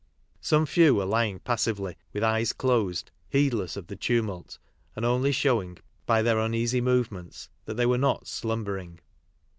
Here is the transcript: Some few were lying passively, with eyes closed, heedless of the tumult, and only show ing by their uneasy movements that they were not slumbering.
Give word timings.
Some 0.39 0.65
few 0.65 0.95
were 0.95 1.05
lying 1.05 1.37
passively, 1.41 1.95
with 2.11 2.23
eyes 2.23 2.53
closed, 2.53 3.11
heedless 3.29 3.77
of 3.77 3.85
the 3.85 3.95
tumult, 3.95 4.57
and 4.95 5.05
only 5.05 5.31
show 5.31 5.61
ing 5.61 5.77
by 6.07 6.23
their 6.23 6.39
uneasy 6.39 6.81
movements 6.81 7.49
that 7.65 7.75
they 7.77 7.85
were 7.85 7.99
not 7.99 8.25
slumbering. 8.27 8.97